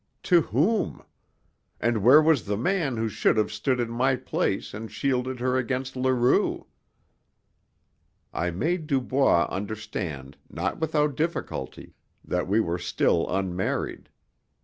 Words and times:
To 0.23 0.41
whom? 0.41 1.03
And 1.79 2.01
where 2.01 2.23
was 2.23 2.45
the 2.45 2.57
man 2.57 2.97
who 2.97 3.07
should 3.07 3.37
have 3.37 3.51
stood 3.51 3.79
in 3.79 3.91
my 3.91 4.15
place 4.15 4.73
and 4.73 4.91
shielded 4.91 5.39
her 5.39 5.57
against 5.57 5.95
Leroux? 5.95 6.65
I 8.33 8.49
made 8.49 8.87
Dubois 8.87 9.45
understand, 9.51 10.37
not 10.49 10.79
without 10.79 11.15
difficulty, 11.15 11.93
that 12.25 12.47
we 12.47 12.59
were 12.59 12.79
still 12.79 13.29
unmarried. 13.29 14.09